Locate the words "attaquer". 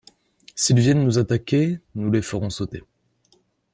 1.19-1.79